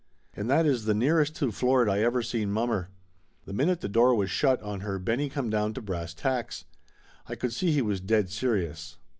[0.35, 2.89] And that is the nearest to floored I ever seen mommer.
[3.45, 6.65] The min ute the door was shut on her Benny come down to brass tacks.
[7.27, 8.97] I could see he was dead serious.